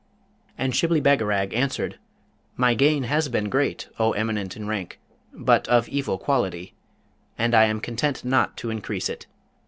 [0.57, 1.99] And Shibli Bagarag answered,
[2.57, 4.99] 'My gain has been great, O eminent in rank,
[5.31, 6.73] but of evil quality,
[7.37, 9.27] and I am content not to increase it.'